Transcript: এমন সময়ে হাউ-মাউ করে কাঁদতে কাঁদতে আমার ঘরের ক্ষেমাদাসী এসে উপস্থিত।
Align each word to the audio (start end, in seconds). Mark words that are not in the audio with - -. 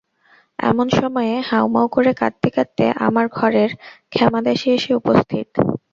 এমন 0.59 0.87
সময়ে 0.99 1.33
হাউ-মাউ 1.49 1.87
করে 1.95 2.11
কাঁদতে 2.19 2.47
কাঁদতে 2.49 2.85
আমার 3.07 3.25
ঘরের 3.37 3.69
ক্ষেমাদাসী 4.11 4.67
এসে 4.77 4.91
উপস্থিত। 4.99 5.47